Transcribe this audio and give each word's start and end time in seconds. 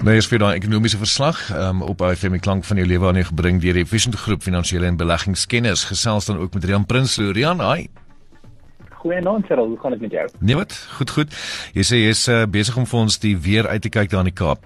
Nou 0.00 0.14
is 0.16 0.24
vir 0.30 0.40
daai 0.40 0.54
ekonomiese 0.56 0.96
verslag 0.96 1.36
um, 1.52 1.82
op 1.84 2.00
FM 2.00 2.38
klank 2.40 2.64
van 2.64 2.78
jou 2.80 2.86
lewe 2.88 3.04
aan 3.04 3.18
jou 3.20 3.26
gebring 3.28 3.58
deur 3.60 3.76
die 3.76 3.82
Efficient 3.84 4.16
Groep 4.16 4.40
Finansiële 4.40 4.88
en 4.88 4.96
Beleggingskennis 4.96 5.82
gesels 5.90 6.30
dan 6.30 6.38
ook 6.40 6.56
met 6.56 6.64
Rian 6.64 6.86
Prins. 6.88 7.18
Rian, 7.20 7.60
hi. 7.60 7.90
Goeienaand, 9.02 9.44
Cyril. 9.44 9.68
Hoe 9.74 9.76
gaan 9.82 9.92
dit 9.92 10.00
met 10.00 10.16
jou? 10.16 10.24
Nee 10.40 10.56
wat? 10.56 10.72
Goed, 10.96 11.12
goed. 11.18 11.36
Jy 11.76 11.84
sê 11.84 12.00
jy's 12.00 12.24
uh, 12.32 12.46
besig 12.48 12.80
om 12.80 12.88
vir 12.88 13.00
ons 13.02 13.20
die 13.20 13.34
weer 13.36 13.68
uit 13.68 13.84
te 13.84 13.92
kyk 13.92 14.08
daar 14.08 14.24
in 14.24 14.32
die 14.32 14.38
Kaap. 14.40 14.64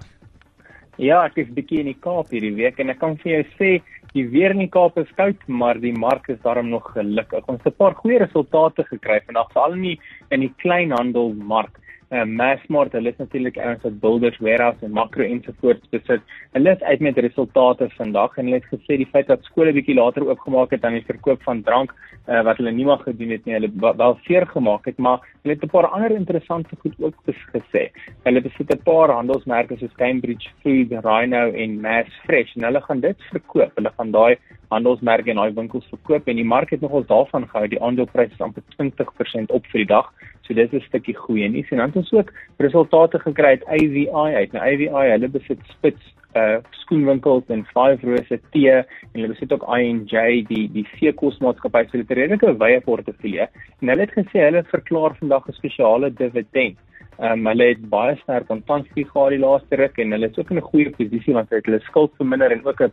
Ja, 1.03 1.25
ek 1.27 1.43
is 1.43 1.51
bietjie 1.51 1.83
in 1.83 1.91
die 1.91 1.99
Kaap 1.99 2.31
hierdie 2.31 2.55
week 2.55 2.79
en 2.79 2.95
ek 2.95 3.03
kan 3.03 3.19
vir 3.19 3.33
jou 3.33 3.43
sê 3.59 3.75
die 4.15 4.29
weer 4.31 4.55
in 4.55 4.63
die 4.63 4.71
Kaap 4.71 4.95
is 5.03 5.11
koud, 5.19 5.41
maar 5.51 5.75
die 5.83 5.91
mark 5.91 6.31
is 6.31 6.39
daarom 6.47 6.71
nog 6.71 6.93
gelukkig. 6.95 7.43
Ons 7.51 7.59
het 7.67 7.73
'n 7.75 7.83
paar 7.83 7.99
goeie 7.99 8.23
resultate 8.23 8.87
gekry 8.87 9.19
vandag, 9.27 9.51
veral 9.51 9.75
in 9.75 9.83
die 9.91 9.99
in 10.31 10.47
die 10.47 10.53
kleinhandelmark 10.63 11.83
uh, 12.11 12.23
Massmart, 12.25 12.93
hulle 12.93 13.09
is 13.09 13.17
natuurlik 13.17 13.57
ouens 13.57 13.83
wat 13.83 13.99
Builders 13.99 14.37
Warehouse 14.37 14.85
en 14.85 14.91
Makro 14.91 15.23
ensovoorts 15.23 15.89
besit. 15.89 16.21
Hulle 16.51 16.69
het 16.69 16.83
uit 16.83 16.99
met 16.99 17.17
resultate 17.17 17.89
vandag 17.97 18.37
en 18.37 18.49
hulle 18.49 18.61
het 18.61 18.73
gesê 18.73 18.97
die 19.01 19.09
feit 19.11 19.27
dat 19.27 19.43
skole 19.49 19.73
bietjie 19.73 19.97
later 19.97 20.27
oopgemaak 20.27 20.75
het 20.75 20.85
aan 20.85 20.97
die 20.99 21.07
verkoop 21.07 21.43
van 21.43 21.63
drank 21.63 21.93
uh, 22.27 22.41
wat 22.45 22.57
hulle 22.61 22.73
nie 22.75 22.87
mag 22.87 23.03
gedoen 23.05 23.33
het 23.35 23.45
nie, 23.45 23.55
hulle 23.57 23.71
wel 23.97 24.17
seer 24.25 24.47
gemaak 24.49 24.85
het, 24.89 24.97
maar 24.97 25.23
hulle 25.43 25.55
het 25.55 25.63
'n 25.63 25.73
paar 25.73 25.87
ander 25.87 26.11
interessante 26.11 26.75
goed 26.81 26.95
ook 26.99 27.15
gesê. 27.53 27.89
Hulle 28.23 28.41
besit 28.41 28.73
'n 28.73 28.83
paar 28.83 29.09
handelsmerke 29.09 29.77
soos 29.77 29.95
Cambridge 29.97 30.49
Food, 30.61 30.91
Rhino 31.05 31.51
en 31.51 31.81
Mass 31.81 32.09
Fresh 32.25 32.55
en 32.55 32.63
hulle 32.63 32.81
gaan 32.81 32.99
dit 32.99 33.17
verkoop. 33.31 33.71
Hulle 33.75 33.91
gaan 33.97 34.11
daai 34.11 34.37
handelsmerke 34.69 35.29
en 35.29 35.35
daai 35.35 35.53
winkels 35.53 35.87
verkoop 35.89 36.27
en 36.27 36.35
die 36.35 36.45
mark 36.45 36.69
het 36.69 36.81
nogals 36.81 37.07
daarvan 37.07 37.47
gehou. 37.47 37.67
Die 37.67 37.81
aandelepryse 37.81 38.33
is 38.33 38.41
amper 38.41 38.63
20% 38.77 39.51
op 39.51 39.65
vir 39.71 39.79
die 39.83 39.91
dag. 39.93 40.11
So 40.45 40.53
dis 40.53 40.73
'n 40.73 40.81
stukkie 40.81 41.15
goeie 41.15 41.49
nuus 41.49 41.69
en 41.71 41.77
dan 41.77 41.87
het 41.87 41.95
ons 41.95 42.13
ook 42.13 42.31
resultate 42.57 43.19
gekry 43.19 43.57
uit 43.57 43.65
AVI 43.65 44.35
uit. 44.35 44.51
Nou 44.51 44.63
AVI, 44.63 45.11
hulle 45.11 45.29
besit 45.29 45.59
spits 45.69 46.13
uh 46.35 46.57
skoenwinkels 46.81 47.47
en 47.47 47.65
Five 47.65 48.03
Rose 48.03 48.39
tee 48.51 48.71
en 48.71 49.13
hulle 49.13 49.31
besit 49.33 49.53
ook 49.53 49.63
INJ 49.77 50.43
die 50.49 50.65
die 50.71 50.87
seekosmaatskappy 50.99 51.85
se 51.89 51.97
literêre 51.97 52.57
wye 52.59 52.81
portefeulje 52.81 53.47
en 53.81 53.87
hulle 53.87 54.05
het 54.05 54.17
gesê 54.17 54.43
hulle 54.43 54.63
verklaar 54.63 55.15
vandag 55.19 55.47
'n 55.47 55.53
spesiale 55.53 56.13
dividend. 56.13 56.77
Um, 57.17 57.45
hulle 57.47 57.69
het 57.69 57.83
baie 57.89 58.15
sterk 58.19 58.47
kontantvloei 58.49 59.05
gehad 59.07 59.31
die 59.31 59.39
laaste 59.39 59.77
ruk 59.79 59.99
en 60.03 60.11
hulle 60.11 60.27
is 60.27 60.37
ook 60.37 60.49
in 60.51 60.57
'n 60.57 60.69
goeie 60.71 60.89
posisie 60.97 61.33
want 61.33 61.49
hulle 61.49 61.61
het 61.61 61.69
hulle 61.71 61.79
skuld 61.87 62.11
verminder 62.17 62.51
en 62.51 62.65
ook 62.65 62.81
'n 62.81 62.91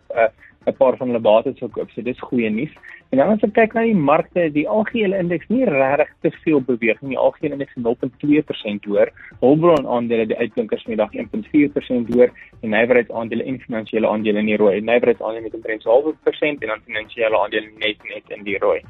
'n 0.67 0.77
paar 0.79 0.97
van 0.97 1.09
hulle 1.09 1.21
bates 1.21 1.59
gekoop. 1.59 1.91
So 1.91 2.03
dis 2.03 2.21
goeie 2.21 2.51
nuus. 2.51 2.71
En 3.11 3.19
dan 3.19 3.29
as 3.29 3.43
ons 3.43 3.53
kyk 3.53 3.75
na 3.75 3.83
die 3.83 3.95
markte, 3.95 4.47
die 4.53 4.69
algehele 4.69 5.19
indeks 5.19 5.49
nie 5.49 5.65
regtig 5.65 6.09
te 6.23 6.31
veel 6.45 6.61
beweeg 6.61 7.01
nie. 7.03 7.11
Die 7.15 7.19
algehele 7.19 7.53
indeks 7.53 7.75
is 7.77 7.83
0.2% 7.83 8.85
hoër. 8.85 9.11
Hulbron 9.41 9.87
aandele 9.87 10.27
die 10.27 10.39
uitblinkers 10.39 10.87
vandag 10.89 11.13
1.4% 11.13 12.15
hoër 12.15 12.31
en 12.63 12.71
nywerheid 12.71 13.11
aandele 13.11 13.45
en 13.45 13.61
finansiële 13.61 14.09
aandele 14.09 14.39
in 14.39 14.47
die 14.53 14.57
rooi. 14.57 14.81
Nywerheid 14.81 15.23
aandele 15.23 15.43
met 15.43 15.55
omtrent 15.55 15.85
0.5% 15.85 16.63
en 16.63 16.69
dan 16.69 16.87
finansiële 16.87 17.39
aandele 17.39 17.69
net 17.79 17.99
net 18.15 18.37
in 18.39 18.45
die 18.45 18.59
rooi. 18.59 18.81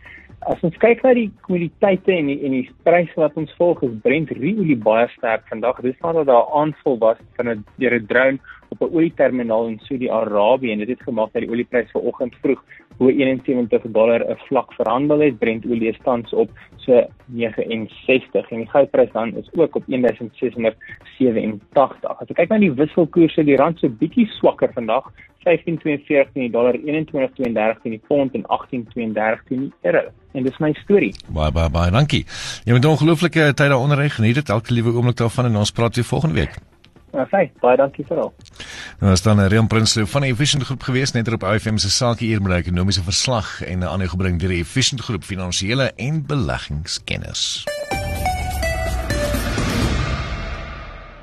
As 0.50 0.62
ons 0.66 0.74
kyk 0.82 1.04
na 1.04 1.12
die 1.14 1.28
kommoditeite 1.46 2.10
en 2.14 2.26
die 2.26 2.40
en 2.46 2.54
die 2.56 2.64
pryse 2.86 3.14
wat 3.20 3.36
ons 3.38 3.52
volg, 3.58 3.82
is 3.86 3.92
Brent 4.02 4.32
olie 4.34 4.76
baie 4.76 5.06
sterk 5.14 5.44
vandag. 5.50 5.78
Dis 5.84 5.98
nadat 6.02 6.26
daar 6.26 6.46
'n 6.48 6.54
aanval 6.60 6.98
was 6.98 7.18
van 7.36 7.48
'n 7.48 7.64
deur 7.78 7.94
'n 7.94 8.06
drone 8.06 8.38
op 8.72 8.80
'n 8.80 8.94
olieterminaal 8.96 9.66
in 9.66 9.80
Saudi-Arabië 9.82 10.72
en 10.72 10.78
dit 10.78 10.88
het 10.88 11.02
gemaak 11.02 11.32
dat 11.32 11.42
die 11.42 11.50
oliepryse 11.50 11.92
vanoggend 11.92 12.34
vroeg 12.42 12.62
bo 12.98 13.08
71 13.08 13.92
dollar 13.92 14.30
'n 14.30 14.36
vlak 14.48 14.72
verhandel 14.72 15.20
het. 15.20 15.38
Brent 15.38 15.66
olie 15.66 15.88
is 15.88 15.98
tans 16.02 16.32
op 16.32 16.50
so 16.76 17.06
69 17.26 18.50
en 18.50 18.56
die 18.56 18.70
goudprys 18.70 19.12
dan 19.12 19.36
is 19.36 19.48
ook 19.52 19.76
op 19.76 19.82
1687. 19.86 22.20
As 22.20 22.28
jy 22.28 22.34
kyk 22.34 22.48
na 22.48 22.58
die 22.58 22.72
wisselkoerse, 22.72 23.44
die 23.44 23.56
rand 23.56 23.78
so 23.78 23.88
bietjie 23.88 24.26
swakker 24.26 24.72
vandag, 24.72 25.12
15.42 25.44 26.32
in 26.32 26.42
die 26.46 26.50
dollar, 26.50 26.74
21.32 26.74 27.82
in 27.82 27.90
die 27.90 28.02
pond 28.08 28.34
en 28.34 28.42
18.32 28.42 29.42
in 29.48 29.58
die 29.58 29.72
euro. 29.82 30.02
En 30.32 30.42
dis 30.42 30.58
my 30.58 30.72
storie. 30.72 31.14
Baie 31.28 31.52
baie 31.52 31.70
baie 31.70 31.90
dankie. 31.90 32.24
Jy 32.64 32.72
moet 32.72 32.84
'n 32.84 32.94
ongelooflike 32.94 33.52
tyd 33.54 33.68
daar 33.68 33.78
onderry 33.78 34.08
geniet 34.08 34.34
dit 34.34 34.48
elke 34.48 34.72
liewe 34.72 34.92
oomblik 34.92 35.16
daarvan 35.16 35.44
en 35.44 35.56
ons 35.56 35.70
praat 35.70 35.94
weer 35.94 36.04
volgende 36.04 36.34
week. 36.34 36.71
Ja, 37.12 37.26
fyn. 37.28 37.50
Baie 37.60 37.76
dankie 37.76 38.04
vir 38.08 38.22
al. 38.22 38.30
Nou 39.00 39.12
is 39.12 39.22
dan 39.22 39.40
'n 39.40 39.48
Rian 39.48 39.66
Prinsloo 39.66 40.06
van 40.06 40.22
die 40.22 40.32
Efficient 40.32 40.64
Groep 40.64 40.82
gewees 40.82 41.12
net 41.12 41.32
op 41.32 41.42
IFM 41.42 41.76
se 41.76 41.90
sake 41.90 42.24
hier 42.24 42.42
met 42.42 42.52
'n 42.52 42.56
ekonomiese 42.56 43.02
verslag 43.02 43.62
en 43.62 43.78
'n 43.78 43.88
ander 43.88 44.08
gebring 44.08 44.40
deur 44.40 44.48
die 44.48 44.60
Efficient 44.60 45.00
Groep 45.00 45.24
finansiële 45.24 45.92
en 45.96 46.26
beleggingskennis. 46.26 47.71